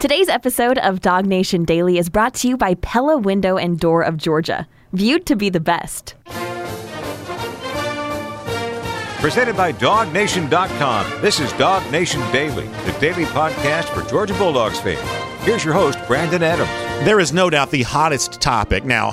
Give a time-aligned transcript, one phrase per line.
[0.00, 4.04] Today's episode of Dog Nation Daily is brought to you by Pella Window and Door
[4.04, 6.14] of Georgia, viewed to be the best.
[9.20, 11.20] Presented by DogNation.com.
[11.20, 15.06] This is Dog Nation Daily, the daily podcast for Georgia Bulldogs fans.
[15.44, 16.70] Here's your host, Brandon Adams.
[17.04, 18.86] There is no doubt the hottest topic.
[18.86, 19.10] Now,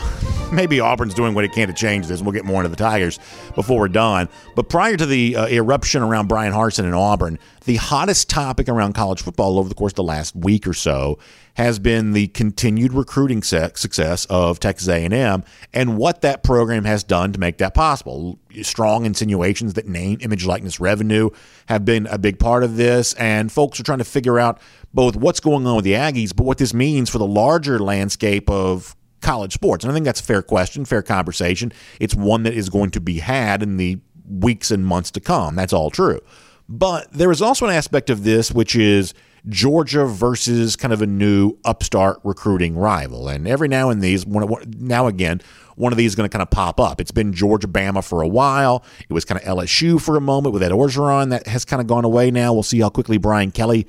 [0.52, 3.20] maybe Auburn's doing what it can to change this, we'll get more into the Tigers
[3.56, 4.30] before we're done.
[4.56, 8.94] But prior to the uh, eruption around Bryan Harsin and Auburn, the hottest topic around
[8.94, 11.20] college football over the course of the last week or so
[11.56, 17.34] has been the continued recruiting success of Texas A&M and what that program has done
[17.34, 18.40] to make that possible.
[18.62, 21.30] Strong insinuations that name, image, likeness, revenue
[21.68, 24.62] have been a big part of this, and folks are trying to figure out
[24.94, 28.50] both what's going on with the Aggies, but what this means for the larger landscape
[28.50, 28.96] of
[29.28, 29.84] college sports?
[29.84, 31.74] And I think that's a fair question, fair conversation.
[32.00, 35.56] It's one that is going to be had in the weeks and months to come.
[35.56, 36.22] That's all true.
[36.70, 39.14] But there is also an aspect of this which is
[39.50, 43.28] Georgia versus kind of a new upstart recruiting rival.
[43.28, 45.42] And every now and these, now again,
[45.76, 47.00] one of these is going to kind of pop up.
[47.00, 48.84] It's been Georgia Bama for a while.
[49.08, 51.30] It was kind of LSU for a moment with Ed Orgeron.
[51.30, 52.54] That has kind of gone away now.
[52.54, 53.88] We'll see how quickly Brian Kelly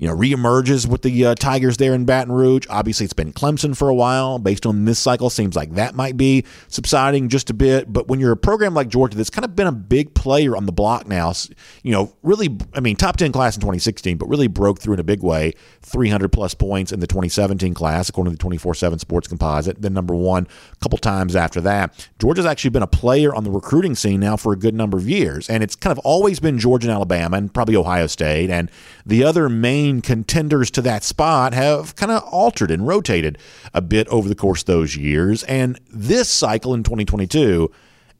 [0.00, 2.66] you know, reemerges with the uh, Tigers there in Baton Rouge.
[2.70, 4.38] Obviously, it's been Clemson for a while.
[4.38, 7.92] Based on this cycle, seems like that might be subsiding just a bit.
[7.92, 10.64] But when you're a program like Georgia that's kind of been a big player on
[10.64, 11.34] the block now,
[11.82, 15.00] you know, really, I mean, top 10 class in 2016, but really broke through in
[15.00, 15.52] a big way.
[15.82, 19.82] 300 plus points in the 2017 class, according to the 24 7 Sports Composite.
[19.82, 22.08] Then number one a couple times after that.
[22.18, 25.06] Georgia's actually been a player on the recruiting scene now for a good number of
[25.06, 25.50] years.
[25.50, 28.48] And it's kind of always been Georgia and Alabama and probably Ohio State.
[28.48, 28.70] And
[29.04, 33.38] the other main main contenders to that spot have kind of altered and rotated
[33.74, 35.42] a bit over the course of those years.
[35.44, 37.70] And this cycle in 2022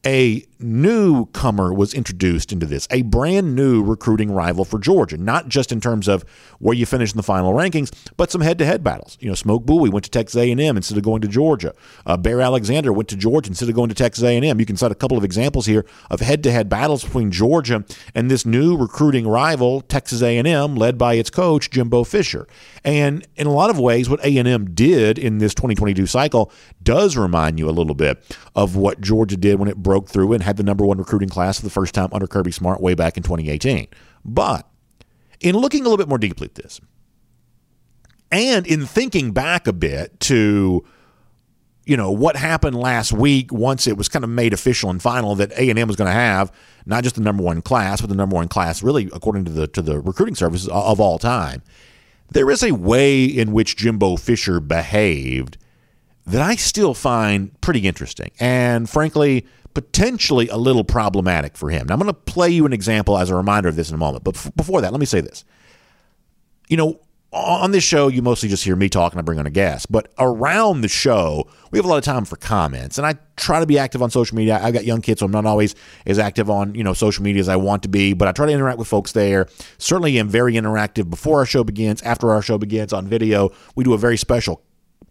[0.05, 5.73] a newcomer was introduced into this, a brand new recruiting rival for Georgia, not just
[5.73, 6.25] in terms of
[6.59, 9.17] where you finish in the final rankings, but some head-to-head battles.
[9.21, 11.75] You know, Smoke Bowie went to Texas A&M instead of going to Georgia.
[12.07, 14.61] Uh, Bear Alexander went to Georgia instead of going to Texas A&M.
[14.61, 17.85] You can cite a couple of examples here of head-to-head battles between Georgia
[18.15, 22.47] and this new recruiting rival, Texas A&M, led by its coach Jimbo Fisher.
[22.85, 27.59] And in a lot of ways, what A&M did in this 2022 cycle does remind
[27.59, 28.23] you a little bit
[28.55, 31.59] of what Georgia did when it broke through and had the number one recruiting class
[31.59, 33.87] for the first time under Kirby Smart way back in 2018.
[34.25, 34.69] But
[35.39, 36.81] in looking a little bit more deeply at this,
[38.33, 40.85] and in thinking back a bit to
[41.87, 45.35] you know what happened last week once it was kind of made official and final
[45.35, 46.53] that A&M was going to have
[46.87, 49.67] not just the number one class but the number one class really according to the
[49.67, 51.63] to the recruiting services of all time
[52.31, 55.57] there is a way in which Jimbo Fisher behaved
[56.27, 61.87] that I still find pretty interesting and frankly potentially a little problematic for him.
[61.87, 63.99] Now, I'm going to play you an example as a reminder of this in a
[63.99, 64.25] moment.
[64.25, 65.45] But f- before that, let me say this.
[66.69, 67.01] You know,
[67.33, 69.91] on this show, you mostly just hear me talk and I bring on a guest.
[69.91, 72.99] But around the show, we have a lot of time for comments.
[72.99, 74.59] And I try to be active on social media.
[74.61, 75.77] I've got young kids, so I'm not always
[76.07, 78.47] as active on, you know, social media as I want to be, but I try
[78.47, 79.47] to interact with folks there.
[79.79, 83.51] Certainly am very interactive before our show begins, after our show begins on video.
[83.77, 84.63] We do a very special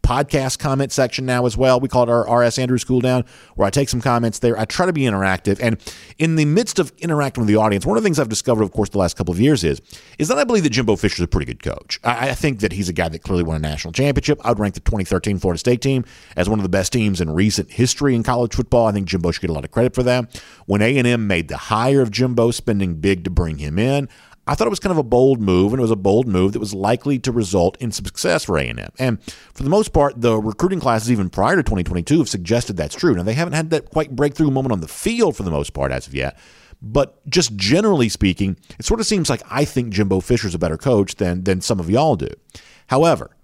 [0.09, 1.79] podcast comment section now as well.
[1.79, 4.57] We call it our RS Andrews Cool Down, where I take some comments there.
[4.57, 5.59] I try to be interactive.
[5.61, 5.77] And
[6.17, 8.71] in the midst of interacting with the audience, one of the things I've discovered, of
[8.71, 9.81] course, the last couple of years is,
[10.17, 11.99] is that I believe that Jimbo Fisher is a pretty good coach.
[12.03, 14.41] I, I think that he's a guy that clearly won a national championship.
[14.43, 16.03] I would rank the 2013 Florida State team
[16.35, 18.87] as one of the best teams in recent history in college football.
[18.87, 20.41] I think Jimbo should get a lot of credit for that.
[20.65, 24.09] When A&M made the hire of Jimbo, spending big to bring him in,
[24.49, 26.53] I thought it was kind of a bold move, and it was a bold move
[26.53, 28.79] that was likely to result in success for A&M.
[28.97, 29.21] And
[29.53, 33.13] for the most part, the recruiting classes even prior to 2022 have suggested that's true.
[33.13, 35.91] Now, they haven't had that quite breakthrough moment on the field for the most part
[35.91, 36.35] as of yet,
[36.81, 40.77] but just generally speaking, it sort of seems like I think Jimbo Fisher's a better
[40.77, 42.31] coach than than some of y'all do.
[42.87, 43.37] However,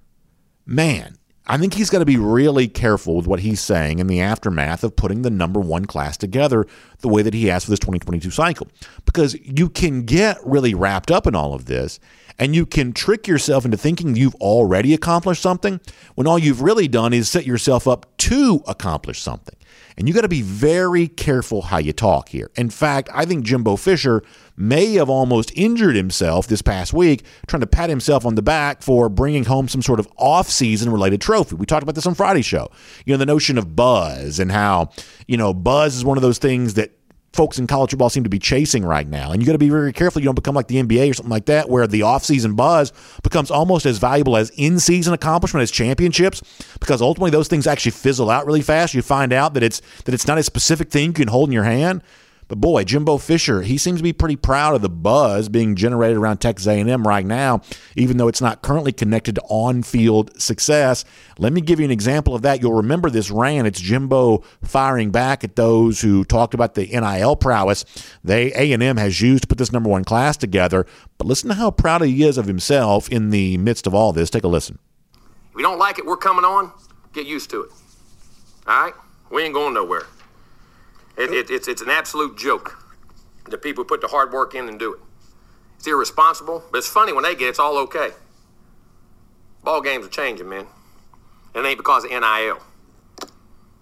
[0.65, 1.17] man,
[1.47, 4.83] I think he's got to be really careful with what he's saying in the aftermath
[4.83, 6.65] of putting the number one class together
[7.01, 8.67] the way that he has for this 2022 cycle.
[9.05, 11.99] Because you can get really wrapped up in all of this
[12.39, 15.79] and you can trick yourself into thinking you've already accomplished something
[16.15, 19.55] when all you've really done is set yourself up to accomplish something.
[19.97, 22.51] And you got to be very careful how you talk here.
[22.55, 24.23] In fact, I think Jimbo Fisher
[24.57, 28.81] may have almost injured himself this past week trying to pat himself on the back
[28.81, 31.55] for bringing home some sort of off-season related trophy.
[31.55, 32.69] We talked about this on Friday show.
[33.05, 34.91] You know, the notion of buzz and how,
[35.27, 36.91] you know, buzz is one of those things that
[37.35, 39.31] folks in college football seem to be chasing right now.
[39.31, 41.29] And you got to be very careful you don't become like the NBA or something
[41.29, 42.93] like that, where the offseason buzz
[43.23, 46.41] becomes almost as valuable as in season accomplishment as championships,
[46.79, 48.93] because ultimately those things actually fizzle out really fast.
[48.93, 51.53] You find out that it's that it's not a specific thing you can hold in
[51.53, 52.01] your hand.
[52.47, 56.17] But boy, Jimbo Fisher, he seems to be pretty proud of the buzz being generated
[56.17, 57.61] around Texas A&M right now,
[57.95, 61.05] even though it's not currently connected to on-field success.
[61.39, 62.61] Let me give you an example of that.
[62.61, 63.67] You'll remember this rant.
[63.67, 67.83] It's Jimbo firing back at those who talked about the NIL prowess
[68.23, 70.85] they A&M has used to put this number one class together.
[71.17, 74.29] But listen to how proud he is of himself in the midst of all this.
[74.29, 74.77] Take a listen.
[75.55, 76.71] If don't like it, we're coming on.
[77.13, 77.71] Get used to it.
[78.67, 78.93] All right?
[79.31, 80.03] We ain't going nowhere.
[81.17, 82.83] It, it, it's, it's an absolute joke.
[83.49, 84.99] The people who put the hard work in and do it.
[85.77, 88.09] It's irresponsible, but it's funny when they get it, it's all okay.
[89.63, 90.67] Ball games are changing, man.
[91.53, 92.59] And it ain't because of NIL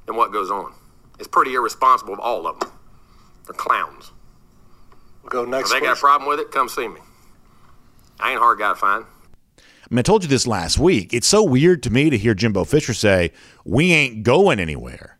[0.07, 0.73] and what goes on.
[1.19, 2.71] It's pretty irresponsible of all of them.
[3.45, 4.11] They're clowns.
[5.29, 5.71] Go next.
[5.71, 6.99] If they got a problem with it, come see me.
[8.19, 9.05] I ain't a hard guy to find.
[9.57, 11.13] I mean, I told you this last week.
[11.13, 13.31] It's so weird to me to hear Jimbo Fisher say,
[13.65, 15.12] "We ain't going anywhere."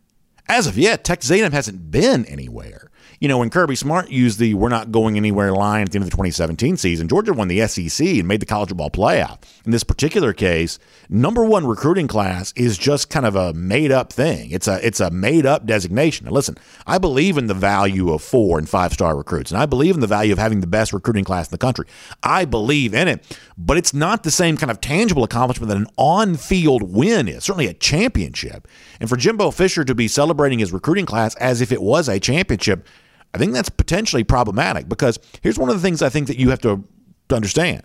[0.48, 2.90] As of yet, Texas A&M hasn't been anywhere.
[3.20, 6.04] You know, when Kirby Smart used the "we're not going anywhere" line at the end
[6.04, 9.38] of the 2017 season, Georgia won the SEC and made the college football playoff.
[9.64, 10.78] In this particular case,
[11.08, 14.50] number one recruiting class is just kind of a made up thing.
[14.50, 16.26] It's a it's a made up designation.
[16.28, 16.56] Listen,
[16.86, 20.00] I believe in the value of four and five star recruits, and I believe in
[20.00, 21.86] the value of having the best recruiting class in the country.
[22.22, 25.86] I believe in it, but it's not the same kind of tangible accomplishment that an
[25.96, 27.44] on field win is.
[27.44, 28.66] Certainly a championship,
[28.98, 32.18] and for Jimbo Fisher to be celebrating his recruiting class as if it was a
[32.18, 32.86] championship
[33.34, 36.50] I think that's potentially problematic because here's one of the things I think that you
[36.50, 36.84] have to,
[37.32, 37.82] understand.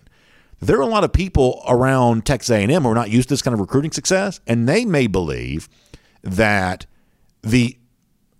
[0.59, 3.41] There are a lot of people around Texas A&M who are not used to this
[3.41, 5.67] kind of recruiting success, and they may believe
[6.21, 6.85] that
[7.41, 7.79] the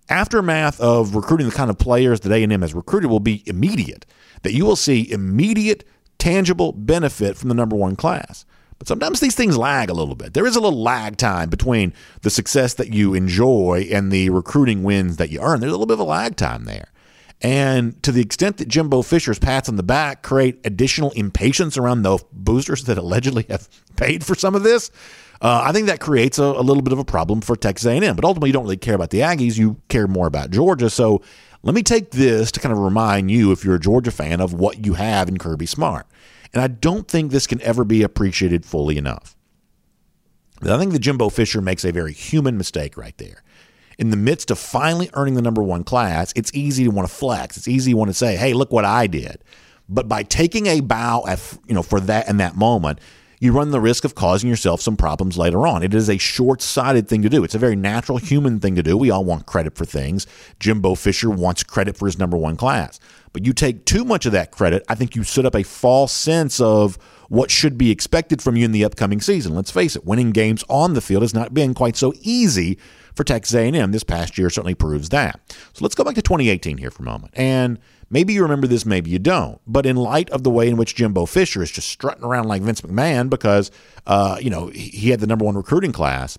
[0.08, 4.06] aftermath of recruiting the kind of players that A&M has recruited will be immediate.
[4.42, 5.82] That you will see immediate,
[6.18, 8.44] tangible benefit from the number one class.
[8.78, 10.32] But sometimes these things lag a little bit.
[10.32, 11.92] There is a little lag time between
[12.22, 15.60] the success that you enjoy and the recruiting wins that you earn.
[15.60, 16.88] There's a little bit of a lag time there.
[17.42, 22.02] And to the extent that Jimbo Fisher's pats on the back create additional impatience around
[22.02, 24.90] the boosters that allegedly have paid for some of this,
[25.40, 28.14] uh, I think that creates a, a, little bit of a problem for Texas A&M.
[28.14, 30.90] But ultimately, you don't really care about the Aggies; you care more about Georgia.
[30.90, 31.22] So
[31.62, 34.52] let me take this to kind of remind you, if you're a Georgia fan, of
[34.52, 36.06] what you have in Kirby Smart.
[36.52, 39.34] And I don't think this can ever be appreciated fully enough.
[40.62, 43.42] I think that Jimbo Fisher makes a very human mistake right there
[44.00, 47.14] in the midst of finally earning the number one class, it's easy to want to
[47.14, 47.58] flex.
[47.58, 49.44] It's easy to want to say, "Hey, look what I did."
[49.88, 52.98] But by taking a bow at, you know for that in that moment,
[53.40, 55.82] you run the risk of causing yourself some problems later on.
[55.82, 57.44] It is a short sighted thing to do.
[57.44, 58.96] It's a very natural human thing to do.
[58.96, 60.26] We all want credit for things.
[60.60, 63.00] Jimbo Fisher wants credit for his number one class.
[63.32, 66.12] But you take too much of that credit, I think you set up a false
[66.12, 66.98] sense of
[67.28, 69.54] what should be expected from you in the upcoming season.
[69.54, 72.78] Let's face it, winning games on the field has not been quite so easy
[73.14, 73.92] for Texas A&M.
[73.92, 75.40] This past year certainly proves that.
[75.72, 77.32] So let's go back to 2018 here for a moment.
[77.36, 77.78] And
[78.08, 79.60] maybe you remember this, maybe you don't.
[79.66, 82.62] But in light of the way in which Jimbo Fisher is just strutting around like
[82.62, 83.70] Vince McMahon because,
[84.06, 86.38] uh, you know, he had the number one recruiting class.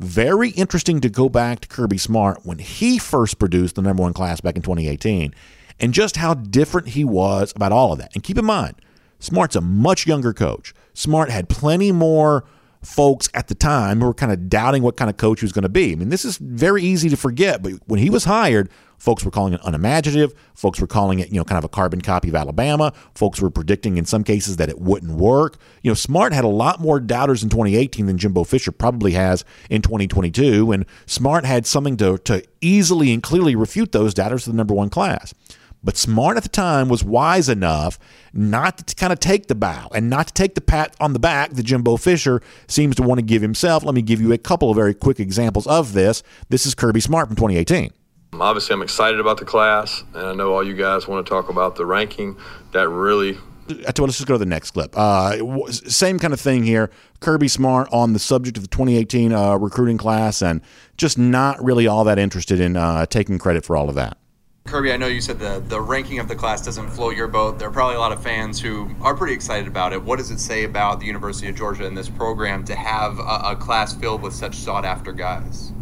[0.00, 4.12] Very interesting to go back to Kirby Smart when he first produced the number one
[4.12, 5.34] class back in 2018
[5.78, 8.12] and just how different he was about all of that.
[8.14, 8.76] And keep in mind,
[9.18, 10.74] Smart's a much younger coach.
[10.94, 12.44] Smart had plenty more
[12.82, 15.52] folks at the time who were kind of doubting what kind of coach he was
[15.52, 15.92] going to be.
[15.92, 18.68] I mean, this is very easy to forget, but when he was hired,
[18.98, 20.34] folks were calling it unimaginative.
[20.54, 22.92] Folks were calling it, you know, kind of a carbon copy of Alabama.
[23.14, 25.58] Folks were predicting in some cases that it wouldn't work.
[25.82, 29.44] You know, Smart had a lot more doubters in 2018 than Jimbo Fisher probably has
[29.70, 34.50] in 2022, and Smart had something to, to easily and clearly refute those doubters to
[34.50, 35.34] the number one class.
[35.84, 37.98] But Smart at the time was wise enough
[38.32, 41.18] not to kind of take the bow and not to take the pat on the
[41.18, 43.82] back that Jimbo Fisher seems to want to give himself.
[43.84, 46.22] Let me give you a couple of very quick examples of this.
[46.48, 47.90] This is Kirby Smart from 2018.
[48.34, 51.50] Obviously, I'm excited about the class, and I know all you guys want to talk
[51.50, 52.36] about the ranking.
[52.72, 53.36] That really
[53.68, 54.96] let's just go to the next clip.
[54.96, 56.90] Uh, same kind of thing here.
[57.20, 60.60] Kirby Smart on the subject of the 2018 uh, recruiting class, and
[60.96, 64.16] just not really all that interested in uh, taking credit for all of that.
[64.64, 67.58] Kirby, I know you said the, the ranking of the class doesn't float your boat.
[67.58, 70.02] There are probably a lot of fans who are pretty excited about it.
[70.02, 73.40] What does it say about the University of Georgia and this program to have a,
[73.50, 75.72] a class filled with such sought after guys?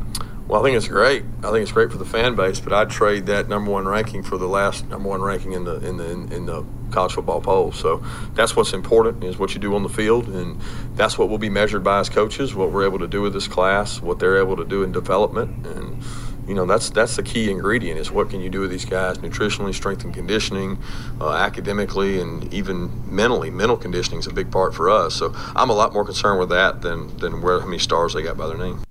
[0.48, 1.24] Well, I think it's great.
[1.44, 4.24] I think it's great for the fan base, but I'd trade that number one ranking
[4.24, 7.70] for the last number one ranking in the in the in the college football poll.
[7.70, 10.60] So that's what's important is what you do on the field, and
[10.96, 12.52] that's what we'll be measured by as coaches.
[12.52, 15.64] What we're able to do with this class, what they're able to do in development,
[15.68, 16.02] and
[16.50, 19.18] you know that's that's the key ingredient is what can you do with these guys
[19.18, 20.76] nutritionally strength and conditioning
[21.20, 25.70] uh, academically and even mentally mental conditioning is a big part for us so i'm
[25.70, 28.48] a lot more concerned with that than than where how many stars they got by
[28.48, 28.82] their name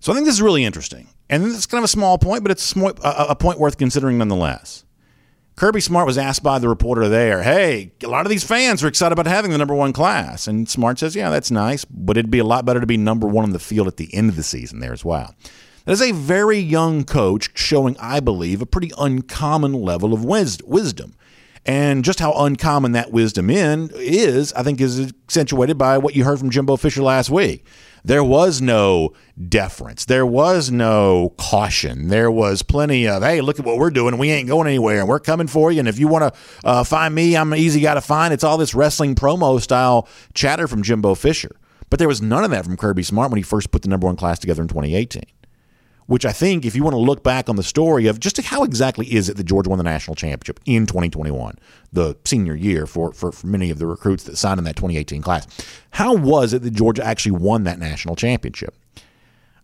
[0.00, 1.08] So I think this is really interesting.
[1.30, 4.84] And it's kind of a small point, but it's a point worth considering nonetheless.
[5.56, 8.88] Kirby Smart was asked by the reporter there, hey, a lot of these fans are
[8.88, 10.46] excited about having the number one class.
[10.46, 13.26] And Smart says, yeah, that's nice, but it'd be a lot better to be number
[13.26, 15.34] one on the field at the end of the season there as well.
[15.84, 21.14] That is a very young coach showing, I believe, a pretty uncommon level of wisdom.
[21.66, 26.24] And just how uncommon that wisdom in is, I think, is accentuated by what you
[26.24, 27.66] heard from Jimbo Fisher last week.
[28.02, 29.12] There was no
[29.48, 30.06] deference.
[30.06, 32.08] There was no caution.
[32.08, 34.16] There was plenty of, hey, look at what we're doing.
[34.16, 35.80] We ain't going anywhere, and we're coming for you.
[35.80, 38.32] And if you want to uh, find me, I'm an easy guy to find.
[38.32, 41.56] It's all this wrestling promo style chatter from Jimbo Fisher.
[41.90, 44.06] But there was none of that from Kirby Smart when he first put the number
[44.06, 45.24] one class together in 2018
[46.06, 48.62] which I think, if you want to look back on the story of just how
[48.62, 51.56] exactly is it that Georgia won the national championship in 2021,
[51.92, 55.22] the senior year for, for, for, many of the recruits that signed in that 2018
[55.22, 55.46] class,
[55.90, 58.74] how was it that Georgia actually won that national championship?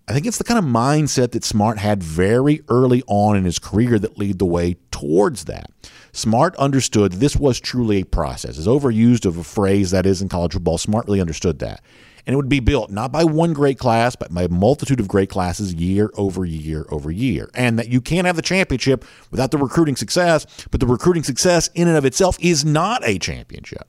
[0.09, 3.61] I think it's the kind of mindset that Smart had very early on in his
[3.61, 5.71] career that lead the way towards that.
[6.11, 8.59] Smart understood this was truly a process.
[8.59, 11.81] As overused of a phrase that is in college football, Smart really understood that
[12.27, 15.09] and it would be built not by one great class, but by a multitude of
[15.09, 17.51] great classes year over year over year.
[17.55, 21.69] And that you can't have the championship without the recruiting success, but the recruiting success
[21.75, 23.89] in and of itself is not a championship.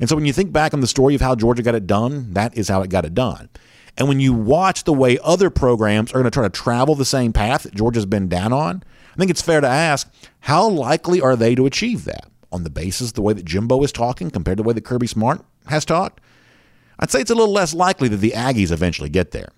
[0.00, 2.32] And so when you think back on the story of how Georgia got it done,
[2.34, 3.48] that is how it got it done.
[3.96, 7.04] And when you watch the way other programs are going to try to travel the
[7.04, 8.82] same path that Georgia's been down on,
[9.14, 12.28] I think it's fair to ask how likely are they to achieve that?
[12.50, 14.84] On the basis of the way that Jimbo is talking compared to the way that
[14.84, 16.20] Kirby Smart has talked?
[16.98, 19.50] I'd say it's a little less likely that the Aggies eventually get there.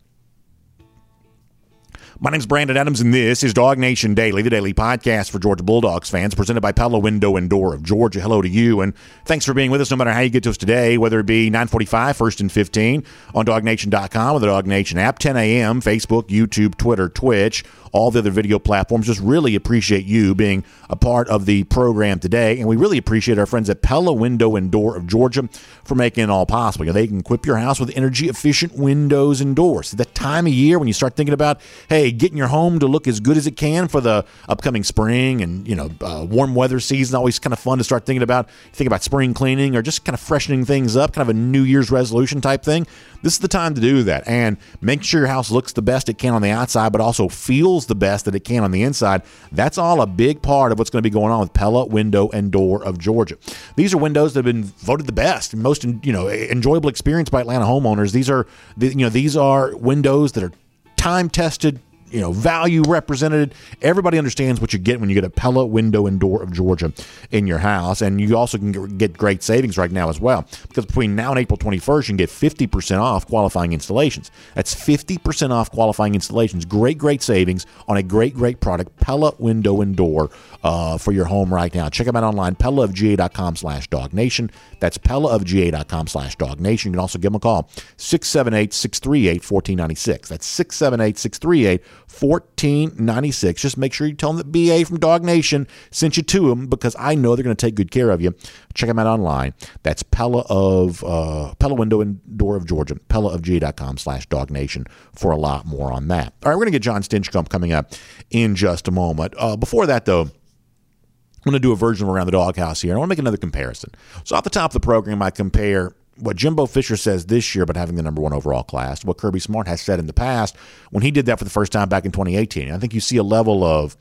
[2.18, 5.62] My name's Brandon Adams, and this is Dog Nation Daily, the daily podcast for Georgia
[5.62, 8.22] Bulldogs fans, presented by Pella Window and Door of Georgia.
[8.22, 10.48] Hello to you, and thanks for being with us no matter how you get to
[10.48, 14.96] us today, whether it be 945, first and 15 on DogNation.com or the Dog Nation
[14.98, 17.64] app, 10 a.m., Facebook, YouTube, Twitter, Twitch,
[17.96, 19.06] all the other video platforms.
[19.06, 22.58] Just really appreciate you being a part of the program today.
[22.58, 25.48] And we really appreciate our friends at Pella Window and Door of Georgia
[25.82, 26.92] for making it all possible.
[26.92, 29.92] They can equip your house with energy efficient windows and doors.
[29.92, 33.08] That time of year when you start thinking about, hey, getting your home to look
[33.08, 36.80] as good as it can for the upcoming spring and, you know, uh, warm weather
[36.80, 37.16] season.
[37.16, 40.14] Always kind of fun to start thinking about, think about spring cleaning or just kind
[40.14, 42.86] of freshening things up, kind of a New Year's resolution type thing.
[43.22, 46.08] This is the time to do that and make sure your house looks the best
[46.08, 48.82] it can on the outside, but also feels the best that it can on the
[48.82, 49.22] inside.
[49.52, 52.28] That's all a big part of what's going to be going on with Pella Window
[52.32, 53.36] and Door of Georgia.
[53.76, 57.40] These are windows that have been voted the best, most you know enjoyable experience by
[57.40, 58.12] Atlanta homeowners.
[58.12, 58.46] These are
[58.78, 60.52] you know these are windows that are
[60.96, 63.54] time tested, you know, value represented.
[63.82, 66.92] Everybody understands what you get when you get a Pella window and door of Georgia
[67.30, 68.00] in your house.
[68.00, 70.46] And you also can get great savings right now as well.
[70.68, 74.30] Because between now and April 21st, you can get 50% off qualifying installations.
[74.54, 76.64] That's 50% off qualifying installations.
[76.64, 80.30] Great, great savings on a great, great product, Pella window and door
[80.62, 81.88] uh, for your home right now.
[81.88, 84.50] Check them out online, pellaofga.com slash Dog Nation.
[84.80, 86.90] That's pellaofga.com slash Dog Nation.
[86.90, 90.28] You can also give them a call, 678 638 1496.
[90.28, 93.60] That's 678 638 1496.
[93.60, 96.66] Just make sure you tell them that BA from Dog Nation sent you to them
[96.66, 98.34] because I know they're going to take good care of you.
[98.74, 99.54] Check them out online.
[99.82, 104.84] That's Pella of uh, Pella Window and Door of Georgia, pellaofga.com slash Dog Nation
[105.14, 106.34] for a lot more on that.
[106.44, 107.92] All right, we're going to get John Stinchcomb coming up
[108.30, 109.34] in just a moment.
[109.36, 112.94] Uh, before that, though, I'm going to do a version of Around the Doghouse here.
[112.94, 113.90] I want to make another comparison.
[114.24, 117.64] So, off the top of the program, I compare what Jimbo Fisher says this year
[117.64, 120.56] about having the number one overall class, what Kirby Smart has said in the past
[120.90, 122.70] when he did that for the first time back in 2018.
[122.72, 123.96] I think you see a level of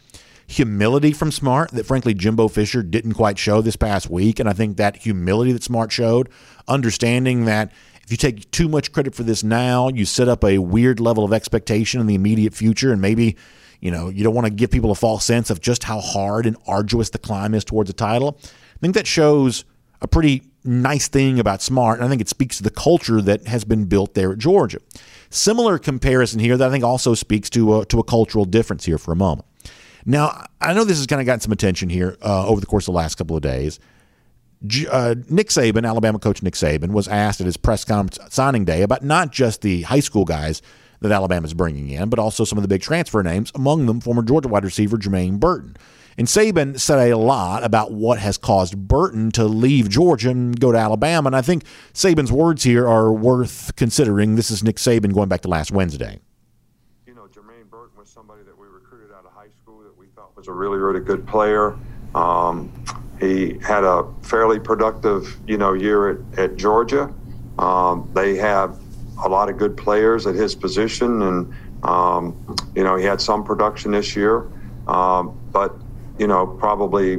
[0.48, 4.40] humility from Smart that, frankly, Jimbo Fisher didn't quite show this past week.
[4.40, 6.30] And I think that humility that Smart showed,
[6.68, 7.72] understanding that
[8.04, 11.24] if you take too much credit for this now, you set up a weird level
[11.24, 12.92] of expectation in the immediate future.
[12.92, 13.36] And maybe,
[13.80, 16.46] you know, you don't want to give people a false sense of just how hard
[16.46, 18.38] and arduous the climb is towards a title.
[18.44, 19.66] I think that shows
[20.02, 23.48] a pretty nice thing about Smart, and I think it speaks to the culture that
[23.48, 24.80] has been built there at Georgia.
[25.30, 28.98] Similar comparison here that I think also speaks to a, to a cultural difference here
[28.98, 29.48] for a moment.
[30.06, 32.88] Now, I know this has kind of gotten some attention here uh, over the course
[32.88, 33.80] of the last couple of days.
[34.92, 38.82] Uh, Nick Saban, Alabama coach Nick Saban, was asked at his press conference signing day
[38.82, 40.62] about not just the high school guys
[41.02, 44.00] that Alabama is bringing in, but also some of the big transfer names, among them
[44.00, 45.76] former Georgia wide receiver Jermaine Burton.
[46.18, 50.72] And Saban said a lot about what has caused Burton to leave Georgia and go
[50.72, 51.28] to Alabama.
[51.28, 54.36] And I think Saban's words here are worth considering.
[54.36, 56.20] This is Nick Saban going back to last Wednesday.
[57.06, 60.08] You know, Jermaine Burton was somebody that we recruited out of high school that we
[60.16, 61.76] thought was a really, really good player.
[62.16, 62.72] Um,
[63.20, 67.14] he had a fairly productive, you know, year at, at Georgia.
[67.60, 68.80] Um, they have
[69.24, 71.54] a lot of good players at his position, and
[71.84, 72.34] Um,
[72.74, 74.48] you know, he had some production this year,
[74.88, 75.76] um, but
[76.18, 77.18] you know, probably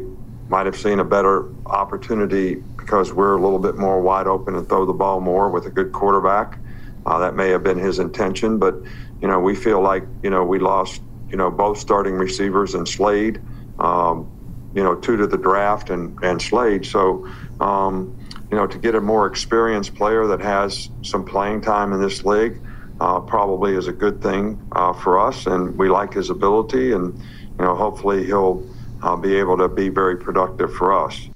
[0.48, 4.68] might have seen a better opportunity because we're a little bit more wide open and
[4.68, 6.58] throw the ball more with a good quarterback.
[7.04, 8.74] Uh, that may have been his intention, but
[9.20, 11.00] you know, we feel like you know we lost
[11.30, 13.40] you know both starting receivers and Slade.
[13.78, 14.30] Um,
[14.74, 16.84] you know, two to the draft and and Slade.
[16.84, 17.26] So,
[17.60, 18.16] um,
[18.50, 22.24] you know, to get a more experienced player that has some playing time in this
[22.24, 22.60] league,
[23.00, 25.46] uh, probably is a good thing uh, for us.
[25.46, 27.18] And we like his ability, and
[27.58, 28.62] you know, hopefully he'll
[29.06, 31.28] uh, be able to be very productive for us.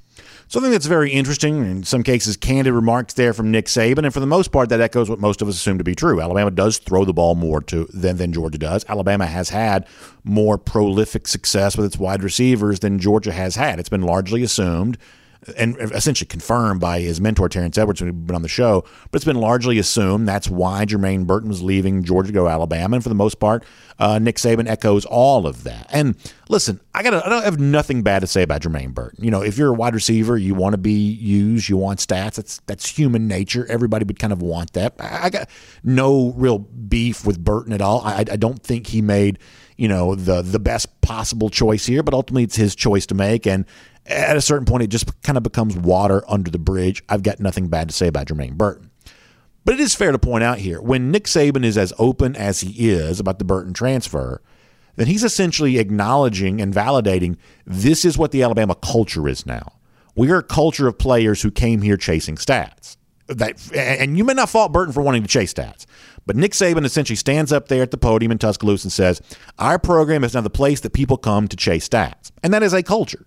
[0.48, 4.18] Something that's very interesting, in some cases, candid remarks there from Nick Saban, and for
[4.18, 6.20] the most part, that echoes what most of us assume to be true.
[6.20, 8.84] Alabama does throw the ball more to than, than Georgia does.
[8.88, 9.86] Alabama has had
[10.24, 13.78] more prolific success with its wide receivers than Georgia has had.
[13.78, 14.98] It's been largely assumed
[15.56, 18.84] and essentially confirmed by his mentor Terrence Edwards when he'd been on the show.
[19.10, 22.96] But it's been largely assumed that's why Jermaine Burton was leaving Georgia to go Alabama,
[22.96, 23.64] and for the most part,
[23.98, 25.86] uh, Nick Saban echoes all of that.
[25.90, 26.16] And
[26.48, 29.24] listen, I got I don't have nothing bad to say about Jermaine Burton.
[29.24, 32.34] You know, if you're a wide receiver, you want to be used, you want stats.
[32.34, 33.66] That's that's human nature.
[33.68, 34.94] Everybody would kind of want that.
[34.98, 35.48] I, I got
[35.82, 38.02] no real beef with Burton at all.
[38.04, 39.38] I, I don't think he made
[39.80, 43.46] you know the the best possible choice here, but ultimately it's his choice to make.
[43.46, 43.64] And
[44.04, 47.02] at a certain point, it just kind of becomes water under the bridge.
[47.08, 48.90] I've got nothing bad to say about Jermaine Burton.
[49.64, 52.60] But it is fair to point out here when Nick Saban is as open as
[52.60, 54.42] he is about the Burton transfer,
[54.96, 59.72] then he's essentially acknowledging and validating this is what the Alabama culture is now.
[60.14, 62.98] We are a culture of players who came here chasing stats.
[63.28, 65.86] That, and you may not fault Burton for wanting to chase stats,
[66.30, 69.20] but Nick Saban essentially stands up there at the podium in Tuscaloosa and says,
[69.58, 72.30] Our program is now the place that people come to chase stats.
[72.44, 73.26] And that is a culture.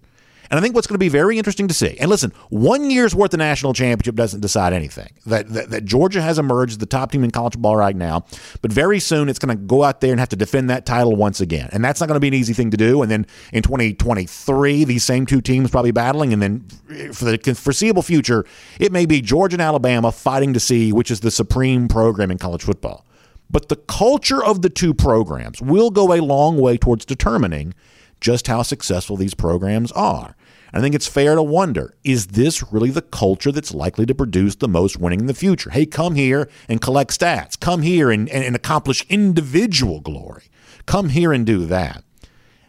[0.54, 3.16] And I think what's going to be very interesting to see, and listen, one year's
[3.16, 5.10] worth of national championship doesn't decide anything.
[5.26, 8.26] That, that, that Georgia has emerged the top team in college football right now,
[8.62, 11.16] but very soon it's going to go out there and have to defend that title
[11.16, 11.70] once again.
[11.72, 13.02] And that's not going to be an easy thing to do.
[13.02, 16.34] And then in 2023, these same two teams probably battling.
[16.34, 16.68] And then
[17.14, 18.46] for the foreseeable future,
[18.80, 22.38] it may be Georgia and Alabama fighting to see which is the supreme program in
[22.38, 23.08] college football.
[23.50, 27.74] But the culture of the two programs will go a long way towards determining
[28.22, 30.36] just how successful these programs are.
[30.74, 34.56] I think it's fair to wonder is this really the culture that's likely to produce
[34.56, 35.70] the most winning in the future?
[35.70, 37.60] Hey, come here and collect stats.
[37.60, 40.46] Come here and, and, and accomplish individual glory.
[40.86, 42.04] Come here and do that.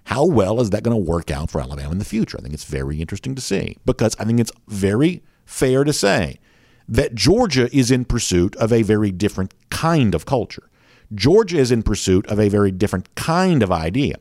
[0.05, 2.37] How well is that going to work out for Alabama in the future?
[2.39, 6.39] I think it's very interesting to see because I think it's very fair to say
[6.87, 10.69] that Georgia is in pursuit of a very different kind of culture.
[11.15, 14.17] Georgia is in pursuit of a very different kind of idea.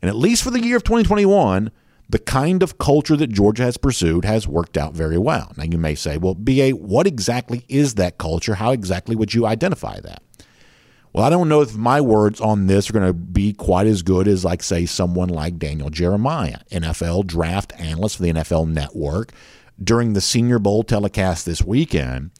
[0.00, 1.70] And at least for the year of 2021,
[2.08, 5.52] the kind of culture that Georgia has pursued has worked out very well.
[5.56, 8.54] Now, you may say, well, BA, what exactly is that culture?
[8.54, 10.22] How exactly would you identify that?
[11.12, 14.02] Well, I don't know if my words on this are going to be quite as
[14.02, 19.32] good as, like, say, someone like Daniel Jeremiah, NFL draft analyst for the NFL Network.
[19.82, 22.32] During the Senior Bowl telecast this weekend,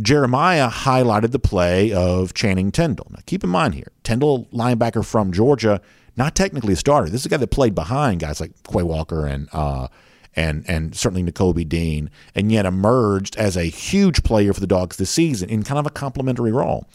[0.00, 3.08] Jeremiah highlighted the play of Channing Tindall.
[3.10, 5.80] Now, keep in mind here, Tindall, linebacker from Georgia,
[6.18, 7.08] not technically a starter.
[7.08, 9.88] This is a guy that played behind guys like Quay Walker and uh,
[10.34, 14.96] and and certainly Nakobe Dean, and yet emerged as a huge player for the Dogs
[14.96, 16.86] this season in kind of a complementary role.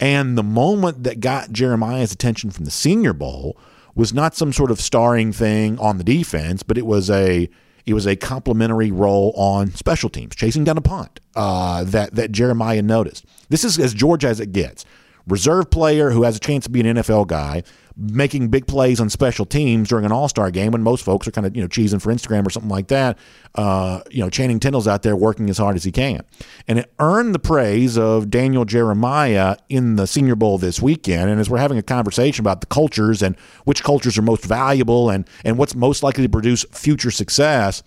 [0.00, 3.58] And the moment that got Jeremiah's attention from the Senior Bowl
[3.94, 7.48] was not some sort of starring thing on the defense, but it was a
[7.86, 12.32] it was a complementary role on special teams, chasing down a punt uh, that that
[12.32, 13.26] Jeremiah noticed.
[13.50, 14.84] This is as Georgia as it gets.
[15.26, 17.62] Reserve player who has a chance to be an NFL guy,
[18.00, 21.30] making big plays on special teams during an All Star game when most folks are
[21.30, 23.18] kind of you know cheesing for Instagram or something like that.
[23.54, 26.22] Uh, you know, Channing Tindall's out there working as hard as he can,
[26.66, 31.30] and it earned the praise of Daniel Jeremiah in the Senior Bowl this weekend.
[31.30, 35.10] And as we're having a conversation about the cultures and which cultures are most valuable
[35.10, 37.82] and and what's most likely to produce future success.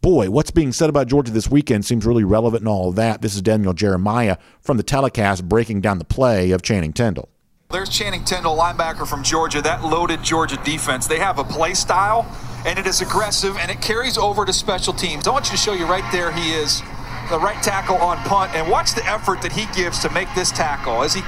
[0.00, 3.22] Boy, what's being said about Georgia this weekend seems really relevant and all of that.
[3.22, 7.28] This is Daniel Jeremiah from the telecast breaking down the play of Channing Tindall.
[7.72, 9.62] There's Channing Tindall, linebacker from Georgia.
[9.62, 11.06] That loaded Georgia defense.
[11.06, 12.30] They have a play style,
[12.66, 15.26] and it is aggressive, and it carries over to special teams.
[15.26, 16.30] I want you to show you right there.
[16.32, 16.82] He is
[17.30, 20.52] the right tackle on punt, and watch the effort that he gives to make this
[20.52, 21.22] tackle as he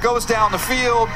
[0.00, 1.08] goes down the field.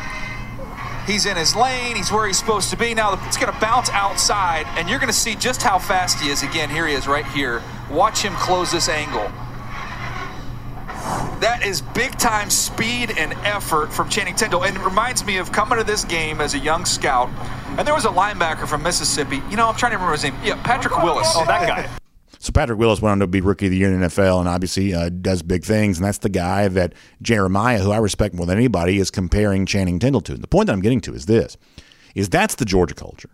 [1.07, 1.95] He's in his lane.
[1.95, 2.95] He's where he's supposed to be.
[2.95, 6.31] Now it's going to bounce outside, and you're going to see just how fast he
[6.31, 6.43] is.
[6.43, 7.63] Again, here he is right here.
[7.89, 9.31] Watch him close this angle.
[11.41, 14.65] That is big time speed and effort from Channing Tindall.
[14.65, 17.29] And it reminds me of coming to this game as a young scout.
[17.79, 19.43] And there was a linebacker from Mississippi.
[19.51, 20.35] You know, I'm trying to remember his name.
[20.43, 21.31] Yeah, Patrick Willis.
[21.35, 21.91] Oh, that guy.
[22.39, 24.49] So Patrick Willis went on to be rookie of the year in the NFL and
[24.49, 25.99] obviously uh, does big things.
[25.99, 29.99] And that's the guy that Jeremiah, who I respect more than anybody, is comparing Channing
[29.99, 30.33] Tindall to.
[30.33, 31.57] And the point that I'm getting to is this:
[32.15, 33.31] is that's the Georgia culture.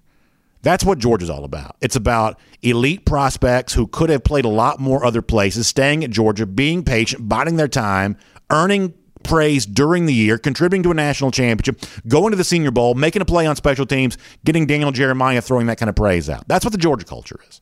[0.62, 1.76] That's what Georgia's all about.
[1.80, 6.10] It's about elite prospects who could have played a lot more other places, staying at
[6.10, 8.16] Georgia, being patient, biding their time,
[8.50, 12.94] earning praise during the year, contributing to a national championship, going to the Senior Bowl,
[12.94, 16.46] making a play on special teams, getting Daniel Jeremiah throwing that kind of praise out.
[16.48, 17.60] That's what the Georgia culture is.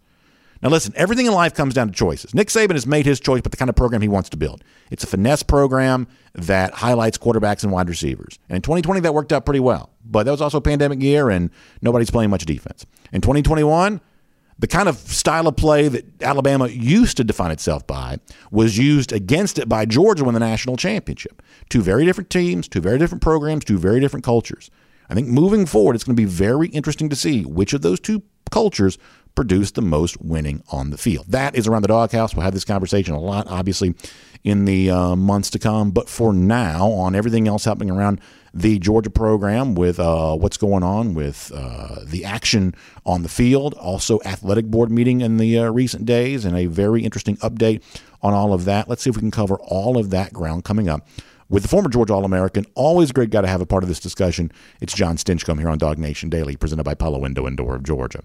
[0.62, 2.35] Now, listen, everything in life comes down to choices.
[2.35, 4.64] Nick Saban has made his choice, but the kind of program he wants to build.
[4.90, 8.38] It's a finesse program that highlights quarterbacks and wide receivers.
[8.49, 9.90] And in 2020, that worked out pretty well.
[10.05, 12.87] But that was also a pandemic year, and nobody's playing much defense.
[13.12, 14.01] In 2021,
[14.59, 18.18] the kind of style of play that Alabama used to define itself by
[18.51, 21.40] was used against it by Georgia when the national championship.
[21.68, 24.71] Two very different teams, two very different programs, two very different cultures.
[25.09, 28.01] I think moving forward, it's going to be very interesting to see which of those
[28.01, 28.99] two cultures
[29.38, 31.24] produce the most winning on the field.
[31.29, 32.35] That is around the doghouse.
[32.35, 33.94] We'll have this conversation a lot, obviously,
[34.42, 35.92] in the uh, months to come.
[35.92, 38.20] But for now, on everything else happening around
[38.53, 42.74] the Georgia program with uh, what's going on with uh, the action
[43.07, 47.05] on the field, also athletic board meeting in the uh, recent days, and a very
[47.05, 47.81] interesting update
[48.20, 48.88] on all of that.
[48.88, 51.07] Let's see if we can cover all of that ground coming up
[51.48, 52.66] with the former Georgia All American.
[52.74, 54.51] Always great guy to have a part of this discussion.
[54.81, 57.85] It's John Stinchcomb here on Dog Nation Daily, presented by Pella Window and Door of
[57.85, 58.24] Georgia.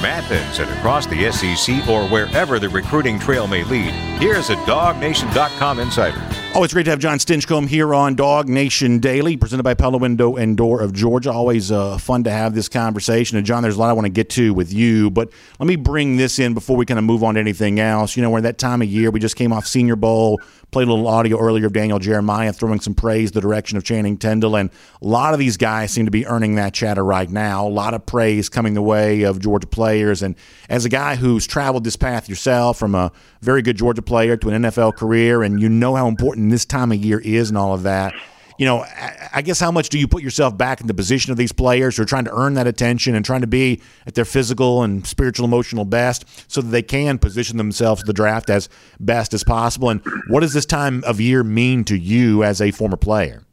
[0.00, 4.56] From Athens and across the SEC or wherever the recruiting trail may lead, here's a
[4.64, 6.26] DogNation.com insider.
[6.54, 10.36] Always great to have John Stinchcomb here on Dog Nation Daily, presented by Pella Window
[10.36, 11.30] and Door of Georgia.
[11.30, 13.36] Always uh, fun to have this conversation.
[13.36, 15.76] And John, there's a lot I want to get to with you, but let me
[15.76, 18.16] bring this in before we kind of move on to anything else.
[18.16, 19.10] You know, we're in that time of year.
[19.10, 22.80] We just came off Senior Bowl, played a little audio earlier of Daniel Jeremiah throwing
[22.80, 24.70] some praise the direction of Channing Tindall, and
[25.02, 27.66] a lot of these guys seem to be earning that chatter right now.
[27.66, 30.22] A lot of praise coming the way of Georgia players.
[30.22, 30.34] And
[30.68, 34.48] as a guy who's traveled this path yourself from a very good Georgia player to
[34.48, 37.74] an NFL career, and you know how important this time of year is and all
[37.74, 38.14] of that.
[38.60, 38.84] You know,
[39.32, 41.96] I guess how much do you put yourself back in the position of these players
[41.96, 45.06] who are trying to earn that attention and trying to be at their physical and
[45.06, 48.68] spiritual, emotional best so that they can position themselves to the draft as
[49.00, 49.88] best as possible?
[49.88, 53.44] And what does this time of year mean to you as a former player?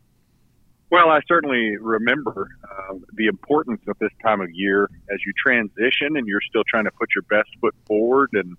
[0.91, 6.17] Well, I certainly remember uh, the importance of this time of year as you transition
[6.17, 8.57] and you're still trying to put your best foot forward and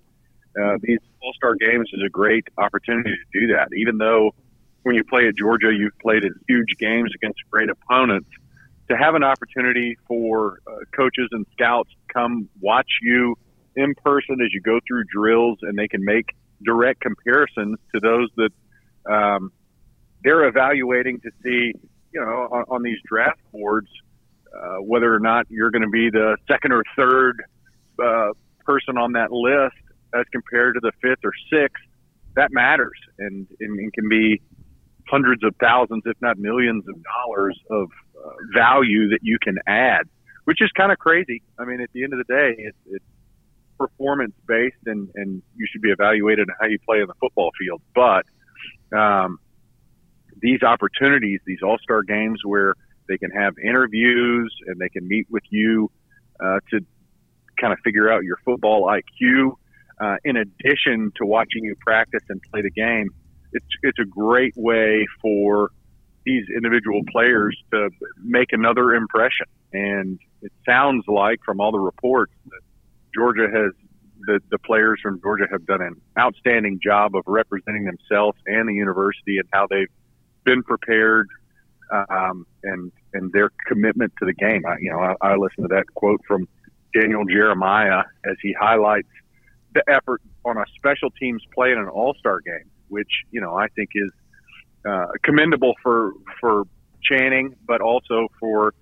[0.59, 3.69] uh, these All Star games is a great opportunity to do that.
[3.77, 4.33] Even though
[4.83, 8.29] when you play at Georgia, you've played in huge games against great opponents,
[8.89, 13.37] to have an opportunity for uh, coaches and scouts to come watch you
[13.77, 18.29] in person as you go through drills, and they can make direct comparisons to those
[18.37, 19.53] that um,
[20.25, 21.73] they're evaluating to see,
[22.13, 23.89] you know, on, on these draft boards,
[24.55, 27.45] uh, whether or not you're going to be the second or third
[28.03, 28.31] uh,
[28.65, 29.77] person on that list
[30.15, 31.83] as compared to the fifth or sixth,
[32.35, 34.41] that matters and, and, can be
[35.11, 40.09] hundreds of thousands, if not millions of dollars of uh, value that you can add,
[40.45, 41.43] which is kind of crazy.
[41.59, 43.05] I mean, at the end of the day, it's, it's
[43.79, 47.51] performance based and, and you should be evaluated on how you play in the football
[47.59, 47.81] field.
[47.95, 48.27] But
[48.97, 49.39] um,
[50.41, 52.75] these opportunities, these all star games where
[53.09, 55.91] they can have interviews and they can meet with you
[56.41, 56.81] uh, to
[57.59, 59.53] kind of figure out your football IQ
[60.01, 63.09] uh, in addition to watching you practice and play the game,
[63.53, 65.71] it's it's a great way for
[66.25, 67.91] these individual players to
[68.23, 69.47] make another impression.
[69.73, 72.61] And it sounds like from all the reports that
[73.15, 73.73] Georgia has
[74.21, 78.75] the, the players from Georgia have done an outstanding job of representing themselves and the
[78.75, 79.89] university and how they've
[80.45, 81.29] been prepared
[82.11, 84.65] um, and and their commitment to the game.
[84.67, 86.47] I, you know, I, I listened to that quote from
[86.95, 89.09] Daniel Jeremiah as he highlights
[89.75, 93.55] the effort on a special teams play in an All Star game, which you know
[93.57, 94.11] I think is
[94.89, 96.65] uh, commendable for for
[97.03, 98.75] Channing, but also for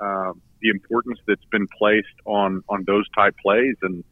[0.00, 4.04] uh, the importance that's been placed on on those type plays, and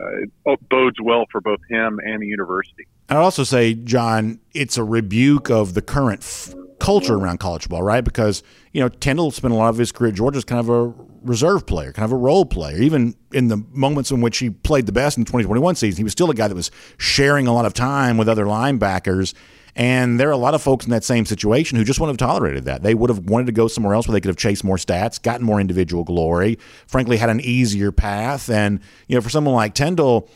[0.00, 2.86] uh, it bodes well for both him and the university.
[3.08, 7.82] I'd also say, John, it's a rebuke of the current f- culture around college ball,
[7.82, 8.04] right?
[8.04, 10.94] Because you know Tindall spent a lot of his career at Georgia kind of a
[11.22, 12.76] reserve player, kind of a role player.
[12.78, 16.04] Even in the moments in which he played the best in the 2021 season, he
[16.04, 19.34] was still a guy that was sharing a lot of time with other linebackers.
[19.76, 22.28] And there are a lot of folks in that same situation who just wouldn't have
[22.28, 22.82] tolerated that.
[22.82, 25.22] They would have wanted to go somewhere else where they could have chased more stats,
[25.22, 28.50] gotten more individual glory, frankly, had an easier path.
[28.50, 30.28] And, you know, for someone like Tindall,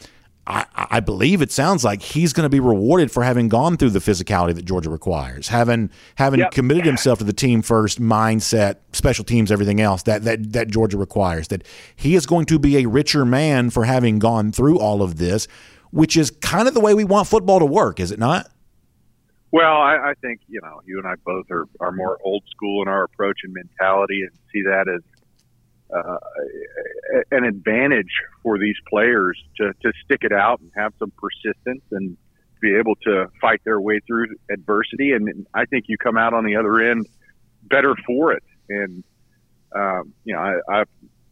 [0.44, 3.90] I, I believe it sounds like he's going to be rewarded for having gone through
[3.90, 6.50] the physicality that Georgia requires, having having Yep.
[6.50, 10.98] committed himself to the team first mindset, special teams, everything else that that that Georgia
[10.98, 11.46] requires.
[11.48, 11.62] That
[11.94, 15.46] he is going to be a richer man for having gone through all of this,
[15.92, 18.50] which is kind of the way we want football to work, is it not?
[19.52, 22.82] Well, I, I think you know you and I both are, are more old school
[22.82, 25.02] in our approach and mentality, and see that as
[25.94, 26.16] uh,
[27.30, 28.10] an advantage
[28.42, 32.16] for these players to, to stick it out and have some persistence and
[32.60, 35.12] be able to fight their way through adversity.
[35.12, 37.06] And I think you come out on the other end
[37.64, 38.42] better for it.
[38.68, 39.04] And
[39.74, 40.88] um, you know, I, I've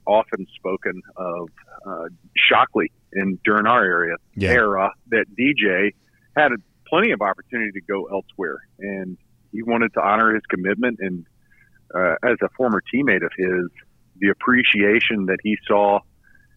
[0.07, 1.49] often spoken of
[1.87, 4.51] uh, Shockley in during our area Yeah.
[4.51, 5.93] era that DJ
[6.37, 6.53] had
[6.89, 9.17] plenty of opportunity to go elsewhere, and
[9.53, 10.99] he wanted to honor his commitment.
[11.01, 11.27] And
[11.95, 13.69] uh, as a former teammate of his,
[14.21, 16.01] the appreciation that he saw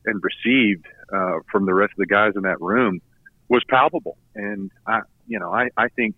[0.05, 3.01] and received uh, from the rest of the guys in that room
[3.49, 4.17] was palpable.
[4.35, 6.17] And I, you know, I, I think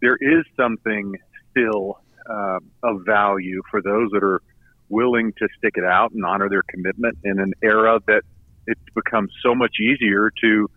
[0.00, 1.16] there is something
[1.50, 4.40] still uh, of value for those that are
[4.88, 8.22] willing to stick it out and honor their commitment in an era that
[8.66, 10.70] it's become so much easier to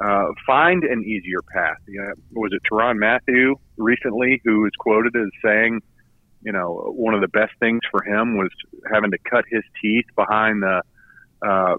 [0.00, 1.76] uh, find an easier path.
[1.86, 5.80] You know, was it Teron Matthew recently who was quoted as saying,
[6.44, 8.50] you know, one of the best things for him was
[8.92, 10.82] having to cut his teeth behind the
[11.46, 11.76] uh,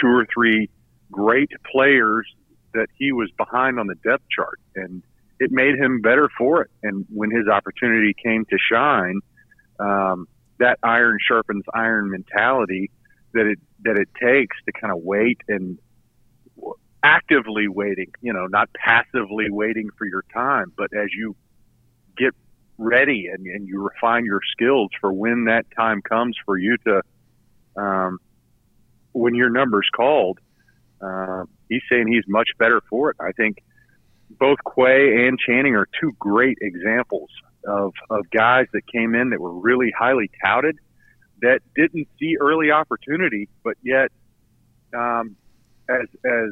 [0.00, 0.68] two or three
[1.10, 2.26] great players
[2.74, 5.02] that he was behind on the depth chart, and
[5.38, 6.70] it made him better for it.
[6.82, 9.20] And when his opportunity came to shine,
[9.78, 10.26] um,
[10.58, 12.90] that iron sharpens iron mentality
[13.34, 15.78] that it that it takes to kind of wait and
[17.02, 21.36] actively waiting, you know, not passively waiting for your time, but as you
[22.78, 27.02] ready and, and you refine your skills for when that time comes for you to,
[27.80, 28.18] um,
[29.12, 30.38] when your number's called,
[31.00, 33.16] uh, he's saying he's much better for it.
[33.20, 33.58] I think
[34.30, 37.30] both Quay and Channing are two great examples
[37.66, 40.78] of, of guys that came in that were really highly touted
[41.42, 44.10] that didn't see early opportunity, but yet,
[44.94, 45.36] um,
[45.88, 46.50] as, as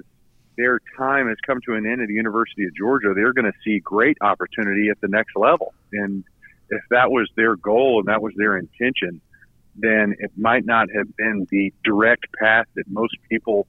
[0.56, 3.58] their time has come to an end at the University of Georgia, they're going to
[3.64, 5.74] see great opportunity at the next level.
[5.92, 6.24] And
[6.70, 9.20] if that was their goal and that was their intention,
[9.76, 13.66] then it might not have been the direct path that most people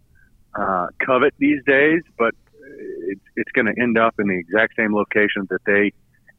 [0.54, 2.34] uh, covet these days, but
[3.08, 5.92] it's, it's going to end up in the exact same location that they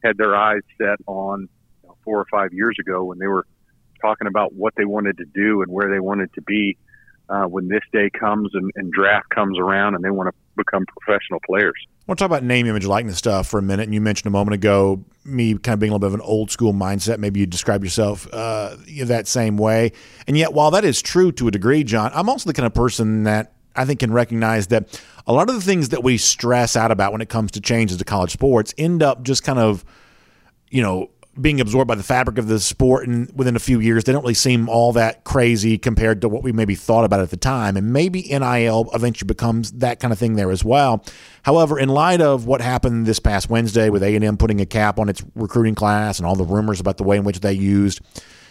[0.03, 1.49] had their eyes set on
[2.03, 3.45] four or five years ago when they were
[4.01, 6.77] talking about what they wanted to do and where they wanted to be
[7.29, 10.85] uh, when this day comes and, and draft comes around and they want to become
[10.85, 11.75] professional players.
[11.85, 13.83] I want to talk about name, image, likeness stuff for a minute.
[13.83, 16.21] And you mentioned a moment ago me kind of being a little bit of an
[16.21, 17.19] old school mindset.
[17.19, 19.91] Maybe you describe yourself uh, that same way.
[20.25, 22.73] And yet, while that is true to a degree, John, I'm also the kind of
[22.73, 26.75] person that I think can recognize that a lot of the things that we stress
[26.75, 29.83] out about when it comes to changes to college sports end up just kind of,
[30.69, 31.09] you know,
[31.39, 34.21] being absorbed by the fabric of the sport and within a few years they don't
[34.21, 37.77] really seem all that crazy compared to what we maybe thought about at the time.
[37.77, 41.03] And maybe NIL eventually becomes that kind of thing there as well.
[41.43, 45.09] However in light of what happened this past Wednesday with A&M putting a cap on
[45.09, 48.01] its recruiting class and all the rumors about the way in which they used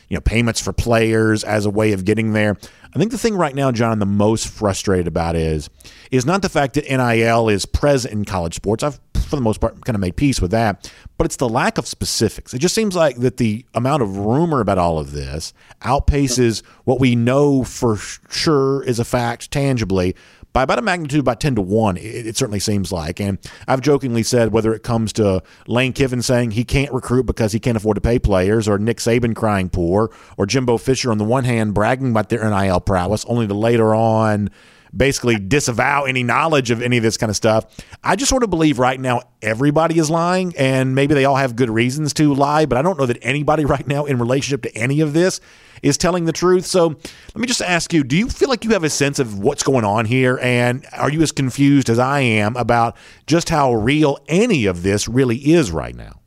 [0.09, 2.57] you know payments for players as a way of getting there
[2.96, 5.68] I think the thing right now John the most frustrated about is
[6.11, 8.83] is not the fact that NIL is present in college sports.
[8.83, 11.78] I've for the most part kind of made peace with that but it's the lack
[11.78, 12.52] of specifics.
[12.52, 17.00] It just seems like that the amount of rumor about all of this outpaces what
[17.00, 20.14] we know for sure is a fact tangibly
[20.52, 23.20] by about a magnitude about 10 to 1 it, it certainly seems like.
[23.20, 27.52] And i've jokingly said whether it comes to lane kiffin saying he can't recruit because
[27.52, 31.18] he can't afford to pay players or nick saban crying poor or jimbo fisher on
[31.18, 34.50] the one hand bragging about their nil prowess only to later on
[34.96, 37.64] basically disavow any knowledge of any of this kind of stuff.
[38.02, 41.56] I just sort of believe right now everybody is lying, and maybe they all have
[41.56, 44.74] good reasons to lie, but I don't know that anybody right now in relationship to
[44.76, 45.40] any of this
[45.82, 46.64] is telling the truth.
[46.64, 49.38] So let me just ask you do you feel like you have a sense of
[49.38, 50.38] what's going on here?
[50.42, 55.06] And are you as confused as I am about just how real any of this
[55.06, 56.20] really is right now?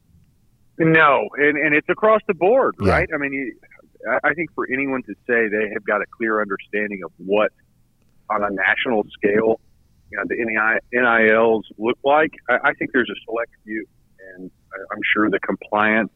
[0.78, 2.92] No, and, and it's across the board, Yeah.
[2.92, 3.10] right?
[3.14, 3.54] I mean, you,
[4.10, 7.52] I- I think for anyone to say they have got a clear understanding of what,
[8.30, 9.60] on a national scale,
[10.12, 13.86] you know, the NILs look like, I, I think there's a select few,
[14.36, 16.12] and I- I'm sure the compliance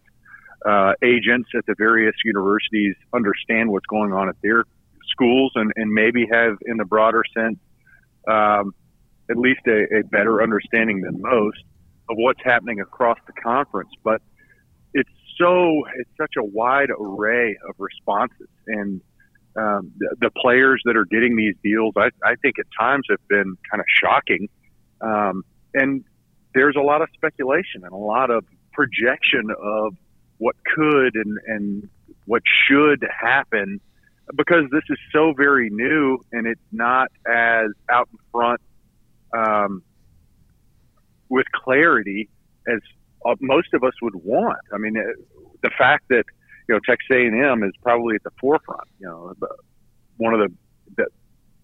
[0.65, 4.63] uh, agents at the various universities understand what's going on at their
[5.11, 7.59] schools, and, and maybe have, in the broader sense,
[8.27, 8.73] um,
[9.29, 11.63] at least a, a better understanding than most
[12.09, 13.89] of what's happening across the conference.
[14.03, 14.21] But
[14.93, 19.01] it's so it's such a wide array of responses and
[19.55, 23.25] um, the, the players that are getting these deals I, I think at times have
[23.27, 24.49] been kind of shocking
[25.01, 26.03] Um, and
[26.53, 29.95] there's a lot of speculation and a lot of projection of
[30.37, 31.89] what could and, and
[32.25, 33.79] what should happen
[34.35, 38.61] because this is so very new and it's not as out in front
[39.35, 39.83] um,
[41.29, 42.29] with clarity
[42.67, 42.79] as
[43.25, 44.59] uh, most of us would want.
[44.73, 45.01] I mean, uh,
[45.61, 46.25] the fact that
[46.67, 48.87] you know Texas A&M is probably at the forefront.
[48.99, 49.33] You know,
[50.17, 50.55] one of the,
[50.97, 51.07] the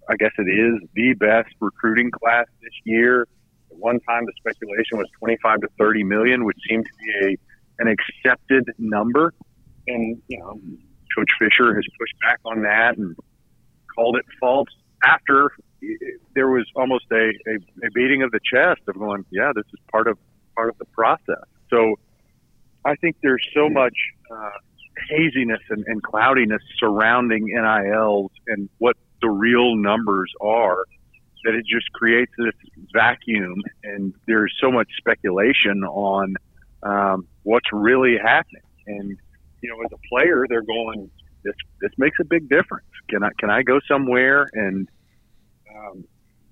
[0.09, 3.23] I guess it is the best recruiting class this year.
[3.71, 7.37] At one time, the speculation was 25 to 30 million, which seemed to be a
[7.81, 9.33] an accepted number.
[9.87, 10.59] And you know,
[11.15, 13.15] Coach Fisher has pushed back on that and
[13.95, 14.69] called it false
[15.03, 15.51] after
[16.35, 17.55] there was almost a, a,
[17.87, 20.17] a beating of the chest of going, yeah, this is part of
[20.55, 21.45] part of the process.
[21.69, 21.95] So
[22.83, 23.93] I think there's so much
[24.29, 24.49] uh,
[25.09, 30.85] haziness and, and cloudiness surrounding NILs and what the real numbers are
[31.43, 32.53] that it just creates this
[32.93, 36.35] vacuum and there's so much speculation on
[36.83, 38.61] um, what's really happening.
[38.87, 39.17] And
[39.61, 41.09] you know, as a player, they're going,
[41.43, 42.87] this this makes a big difference.
[43.09, 44.87] Can I can I go somewhere and
[45.75, 46.03] um,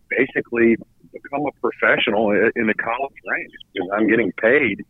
[0.09, 0.77] basically
[1.11, 4.85] become a professional in the college ranks because I'm getting paid.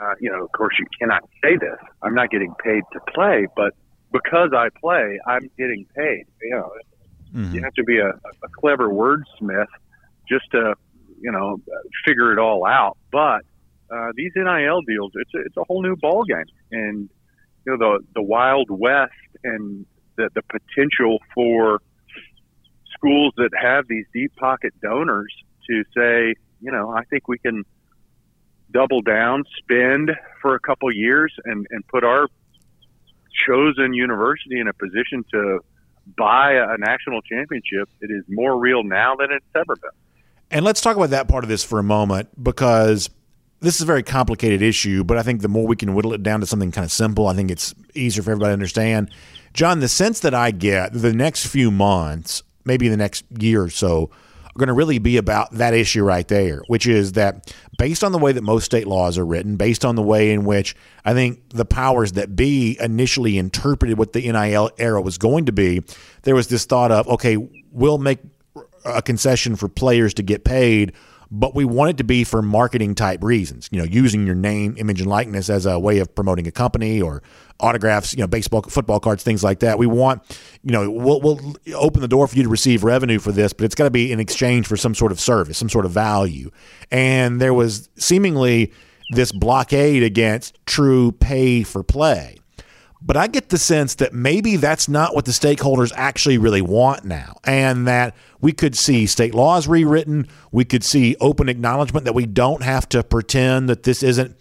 [0.00, 1.78] Uh, you know, of course, you cannot say this.
[2.02, 3.74] I'm not getting paid to play, but
[4.12, 6.24] because I play, I'm getting paid.
[6.42, 6.72] You know,
[7.34, 7.54] mm-hmm.
[7.54, 9.66] you have to be a, a clever wordsmith
[10.28, 10.74] just to,
[11.20, 11.60] you know,
[12.04, 12.96] figure it all out.
[13.12, 13.42] But
[13.90, 17.08] uh, these NIL deals, it's a, it's a whole new ball game, and
[17.66, 21.80] you know the the Wild West and the the potential for
[22.96, 25.32] schools that have these deep pocket donors
[25.68, 27.64] to say, you know, I think we can
[28.74, 30.10] double down, spend
[30.42, 32.28] for a couple years, and and put our
[33.46, 35.60] chosen university in a position to
[36.18, 37.88] buy a national championship.
[38.00, 39.90] It is more real now than it's ever been.
[40.50, 43.08] And let's talk about that part of this for a moment because
[43.60, 46.22] this is a very complicated issue, but I think the more we can whittle it
[46.22, 49.10] down to something kind of simple, I think it's easier for everybody to understand.
[49.54, 53.70] John, the sense that I get the next few months, maybe the next year or
[53.70, 54.10] so,
[54.54, 58.12] are going to really be about that issue right there, which is that based on
[58.12, 61.12] the way that most state laws are written, based on the way in which I
[61.12, 65.82] think the powers that be initially interpreted what the NIL era was going to be,
[66.22, 67.36] there was this thought of, okay,
[67.72, 68.20] we'll make
[68.84, 70.92] a concession for players to get paid
[71.30, 73.68] but we want it to be for marketing type reasons.
[73.72, 77.00] You know, using your name, image, and likeness as a way of promoting a company
[77.00, 77.22] or
[77.60, 79.78] autographs, you know, baseball, football cards, things like that.
[79.78, 80.22] We want,
[80.62, 83.64] you know, we'll, we'll open the door for you to receive revenue for this, but
[83.64, 86.50] it's got to be in exchange for some sort of service, some sort of value.
[86.90, 88.72] And there was seemingly
[89.10, 92.38] this blockade against true pay for play.
[93.06, 97.04] But I get the sense that maybe that's not what the stakeholders actually really want
[97.04, 100.26] now, and that we could see state laws rewritten.
[100.52, 104.34] We could see open acknowledgement that we don't have to pretend that this isn't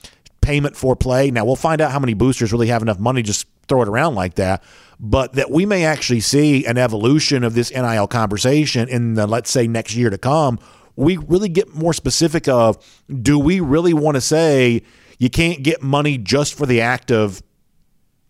[0.43, 1.31] payment for play.
[1.31, 3.87] Now, we'll find out how many boosters really have enough money to just throw it
[3.87, 4.61] around like that,
[4.99, 9.49] but that we may actually see an evolution of this NIL conversation in the, let's
[9.49, 10.59] say, next year to come.
[10.95, 12.77] We really get more specific of
[13.09, 14.83] do we really want to say
[15.17, 17.41] you can't get money just for the act of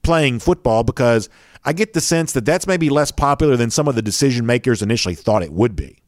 [0.04, 1.30] playing football because
[1.65, 4.82] I get the sense that that's maybe less popular than some of the decision makers
[4.82, 6.03] initially thought it would be.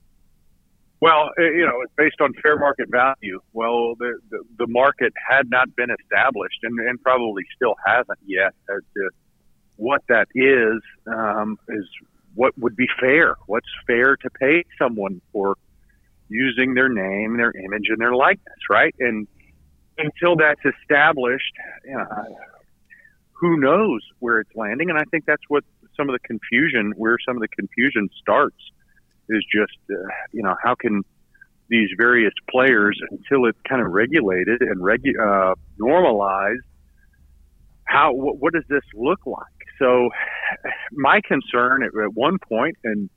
[1.06, 3.40] Well, eh, you know, it's based on fair market value.
[3.54, 8.56] Well, the, the, the market had not been established and, and probably still hasn't yet
[8.76, 9.10] as to
[9.76, 11.86] what that is, um, is
[12.34, 13.36] what would be fair.
[13.46, 15.58] What's fair to pay someone for
[16.28, 18.96] using their name, their image, and their likeness, right?
[19.00, 19.28] And
[20.00, 21.54] until that's established,
[21.86, 22.38] you know,
[23.34, 24.90] who knows where it's landing?
[24.90, 25.64] And I think that's what
[25.96, 28.58] some of the confusion, where some of the confusion starts,
[29.30, 29.96] is just uh,
[30.32, 31.04] you know how can
[31.70, 36.62] these various players until it's kind of regulated and regu- uh, normalized.
[37.86, 39.42] How what, what does this look like?
[39.80, 40.10] So,
[40.92, 43.10] my concern at, at one point, and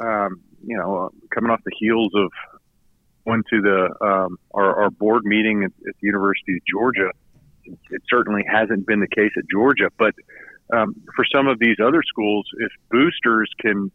[0.00, 2.30] um, you know, coming off the heels of
[3.24, 7.10] went to the um, our, our board meeting at, at the University of Georgia
[7.90, 10.14] it certainly hasn't been the case at Georgia, but
[10.72, 13.90] um, for some of these other schools, if boosters can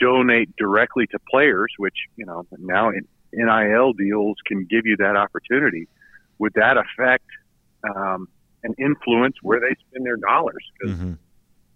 [0.00, 2.90] donate directly to players, which you know now
[3.32, 5.86] NIL deals can give you that opportunity,
[6.38, 7.26] would that affect
[7.84, 8.28] um,
[8.62, 10.64] and influence where they spend their dollars?
[10.78, 11.12] Because mm-hmm.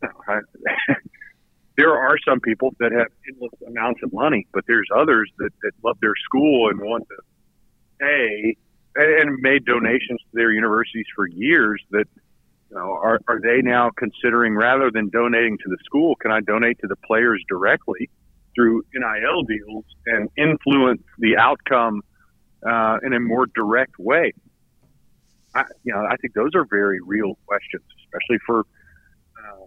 [0.02, 0.94] you know,
[1.76, 5.72] there are some people that have endless amounts of money, but there's others that, that
[5.84, 7.16] love their school and want to
[8.00, 8.56] pay
[8.96, 12.06] and made donations to their universities for years that
[12.70, 16.40] you know are, are they now considering rather than donating to the school can i
[16.40, 18.08] donate to the players directly
[18.54, 22.02] through NIL deals and influence the outcome
[22.66, 24.32] uh, in a more direct way?
[25.54, 28.60] I, you know, I think those are very real questions, especially for
[29.38, 29.66] uh,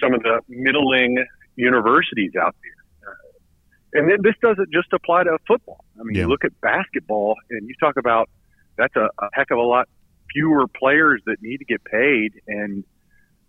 [0.00, 1.24] some of the middling
[1.56, 3.10] universities out there.
[3.10, 5.84] Uh, and this doesn't just apply to football.
[5.98, 6.22] I mean, Yeah.
[6.22, 8.28] you look at basketball, and you talk about
[8.76, 9.88] that's a, a heck of a lot
[10.32, 12.84] fewer players that need to get paid, and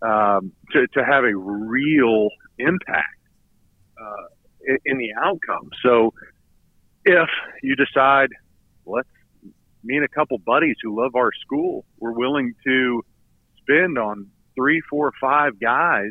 [0.02, 3.18] um, to to have a real impact
[4.00, 4.24] uh,
[4.66, 5.70] in, in the outcome.
[5.82, 6.12] So,
[7.04, 7.28] if
[7.62, 8.30] you decide,
[8.84, 9.08] let's
[9.84, 13.02] me and a couple buddies who love our school, we're willing to
[13.62, 16.10] spend on three, four, five guys,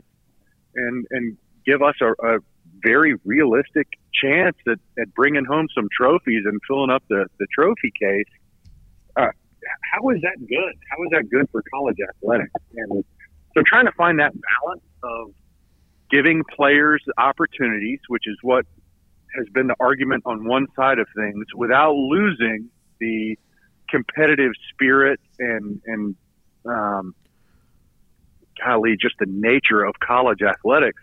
[0.76, 2.40] and and give us a, a
[2.84, 7.92] very realistic chance at, at bringing home some trophies and filling up the, the trophy
[8.00, 8.26] case.
[9.18, 9.28] Uh,
[9.94, 10.74] how is that good?
[10.90, 12.52] How is that good for college athletics?
[12.76, 13.04] And
[13.56, 15.34] so trying to find that balance of
[16.10, 18.66] giving players opportunities, which is what
[19.36, 23.38] has been the argument on one side of things, without losing the
[23.90, 26.16] competitive spirit and and
[26.66, 27.14] um,
[28.64, 31.02] golly, just the nature of college athletics.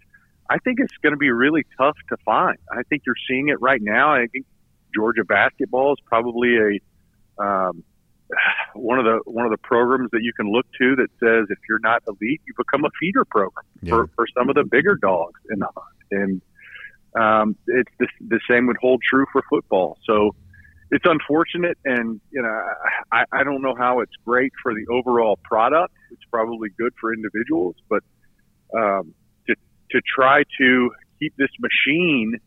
[0.50, 2.59] I think it's going to be really tough to find.
[2.70, 4.12] I think you're seeing it right now.
[4.12, 4.46] I think
[4.94, 7.84] Georgia basketball is probably a um,
[8.74, 11.58] one of the one of the programs that you can look to that says if
[11.68, 15.40] you're not elite, you become a feeder program for, for some of the bigger dogs
[15.50, 15.96] in the hunt.
[16.10, 16.42] And
[17.14, 19.98] um, it's the, the same would hold true for football.
[20.06, 20.34] So
[20.90, 22.62] it's unfortunate, and you know
[23.10, 25.94] I, I don't know how it's great for the overall product.
[26.10, 28.02] It's probably good for individuals, but
[28.76, 29.14] um,
[29.46, 29.54] to
[29.92, 32.38] to try to keep this machine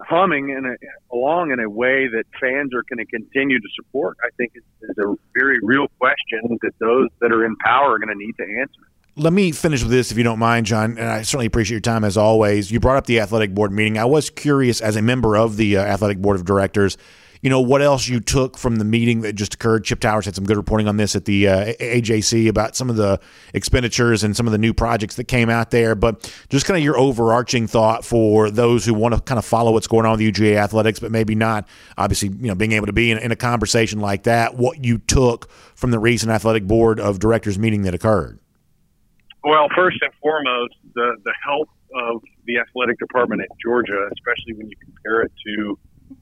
[0.00, 0.76] humming
[1.12, 4.62] along in a way that fans are going to continue to support, I think is,
[4.82, 8.36] is a very real question that those that are in power are going to need
[8.38, 8.80] to answer.
[9.16, 10.96] Let me finish with this, if you don't mind, John.
[10.96, 12.70] And I certainly appreciate your time as always.
[12.70, 13.98] You brought up the athletic board meeting.
[13.98, 16.96] I was curious, as a member of the uh, athletic board of directors,
[17.42, 19.84] you know what else you took from the meeting that just occurred.
[19.84, 22.96] Chip Towers had some good reporting on this at the uh, AJC about some of
[22.96, 23.20] the
[23.54, 25.94] expenditures and some of the new projects that came out there.
[25.94, 29.72] But just kind of your overarching thought for those who want to kind of follow
[29.72, 32.92] what's going on with UGA athletics, but maybe not obviously you know being able to
[32.92, 34.56] be in, in a conversation like that.
[34.56, 38.38] What you took from the recent athletic board of directors meeting that occurred.
[39.44, 44.68] Well, first and foremost, the the health of the athletic department at Georgia, especially when
[44.68, 45.78] you compare it to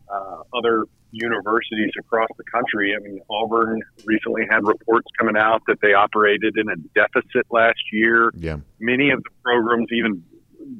[0.08, 0.84] uh, other
[1.16, 2.94] universities across the country.
[2.94, 7.80] I mean, Auburn recently had reports coming out that they operated in a deficit last
[7.92, 8.30] year.
[8.34, 8.58] Yeah.
[8.80, 10.24] Many of the programs, even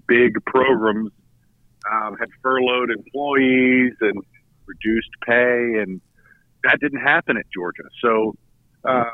[0.07, 1.11] big programs,
[1.91, 4.23] um, had furloughed employees and
[4.67, 6.01] reduced pay, and
[6.65, 7.85] that didn't happen at Georgia.
[8.03, 8.35] So,
[8.85, 9.05] uh,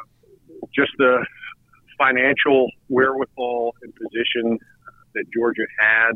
[0.74, 1.24] just the
[1.98, 4.58] financial wherewithal and position
[5.14, 6.12] that Georgia had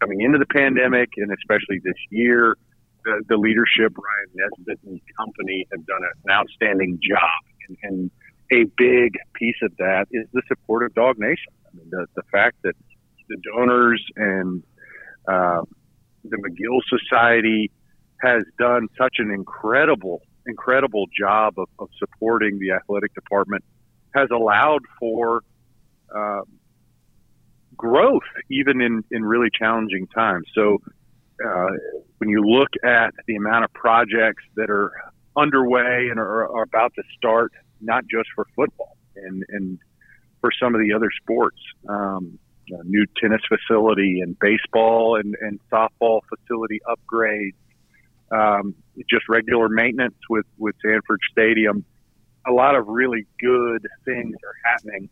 [0.00, 2.56] coming into the pandemic, and especially this year,
[3.04, 7.40] the, the leadership, Ryan Nesbitt and company, have done an outstanding job.
[7.68, 8.10] And, and
[8.52, 11.52] a big piece of that is the support of DawgNation.
[11.66, 12.74] I mean, the, the fact that
[13.28, 14.62] the donors and
[15.28, 15.62] uh,
[16.24, 17.70] the Magill Society
[18.22, 23.64] has done such an incredible, incredible job of, of supporting the athletic department
[24.14, 25.42] has allowed for
[26.14, 26.42] uh,
[27.76, 30.46] growth even in, in really challenging times.
[30.54, 30.78] So
[31.46, 31.70] uh,
[32.20, 34.92] when you look at the amount of projects that are
[35.36, 37.50] underway and are, are about to start,
[37.80, 39.78] not just for football and, and
[40.42, 41.56] for some of the other sports,
[41.88, 42.38] um,
[42.84, 47.54] new tennis facility and baseball and, and softball facility upgrades,
[48.30, 48.74] um,
[49.08, 51.86] just regular maintenance with, with Sanford Stadium.
[52.46, 55.08] A lot of really good things are happening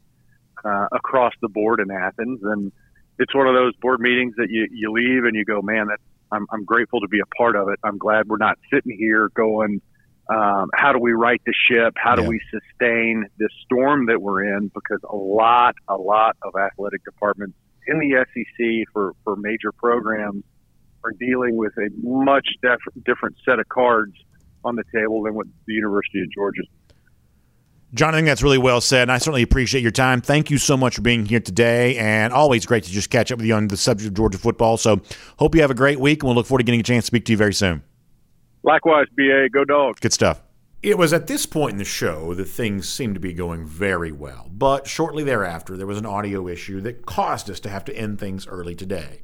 [0.62, 2.70] uh, across the board in Athens, and
[3.18, 6.02] it's one of those board meetings that you, you leave and you go, man, that's
[6.30, 7.78] I'm, I'm grateful to be a part of it.
[7.84, 9.80] I'm glad we're not sitting here going,
[10.28, 11.94] um, how do we right the ship?
[11.96, 12.28] How do Yeah.
[12.28, 14.70] we sustain this storm that we're in?
[14.74, 17.56] Because a lot, a lot of athletic departments
[17.86, 20.44] in the SEC for, for major programs
[21.04, 24.12] are dealing with a much def- different set of cards
[24.64, 26.62] on the table than what the University of Georgia
[27.94, 30.20] John, I think that's really well said, and I certainly appreciate your time.
[30.20, 33.38] Thank you so much for being here today, and always great to just catch up
[33.38, 34.76] with you on the subject of Georgia football.
[34.76, 35.00] So,
[35.38, 37.06] hope you have a great week, and we'll look forward to getting a chance to
[37.06, 37.82] speak to you very soon.
[38.62, 40.00] Likewise, BA, go dogs.
[40.00, 40.42] Good stuff.
[40.82, 44.12] It was at this point in the show that things seemed to be going very
[44.12, 47.96] well, but shortly thereafter, there was an audio issue that caused us to have to
[47.96, 49.22] end things early today.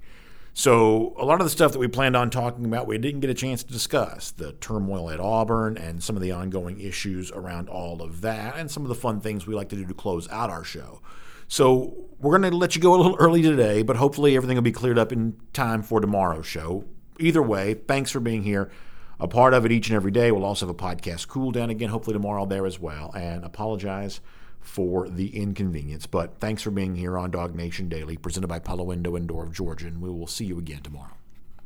[0.57, 3.28] So, a lot of the stuff that we planned on talking about, we didn't get
[3.28, 7.68] a chance to discuss the turmoil at Auburn and some of the ongoing issues around
[7.68, 10.28] all of that, and some of the fun things we like to do to close
[10.30, 11.02] out our show.
[11.48, 14.62] So, we're going to let you go a little early today, but hopefully everything will
[14.62, 16.84] be cleared up in time for tomorrow's show.
[17.18, 18.70] either way, thanks for being here.
[19.18, 20.30] A part of it each and every day.
[20.30, 23.12] We'll also have a podcast cool down again, hopefully tomorrow there as well.
[23.12, 24.20] And apologize
[24.64, 26.06] for the inconvenience.
[26.06, 29.52] But thanks for being here on DawgNation Daily, presented by Pella Window and Door of
[29.52, 29.86] Georgia.
[29.86, 31.12] And we will see you again tomorrow.